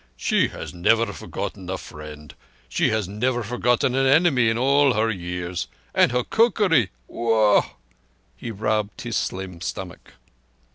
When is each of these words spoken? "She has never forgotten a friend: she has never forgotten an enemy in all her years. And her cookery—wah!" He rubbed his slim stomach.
"She 0.17 0.47
has 0.47 0.73
never 0.73 1.13
forgotten 1.13 1.69
a 1.69 1.77
friend: 1.77 2.33
she 2.67 2.89
has 2.89 3.07
never 3.07 3.43
forgotten 3.43 3.93
an 3.93 4.07
enemy 4.07 4.49
in 4.49 4.57
all 4.57 4.93
her 4.95 5.11
years. 5.11 5.67
And 5.93 6.11
her 6.11 6.23
cookery—wah!" 6.23 7.69
He 8.35 8.49
rubbed 8.49 9.01
his 9.01 9.15
slim 9.15 9.61
stomach. 9.61 10.13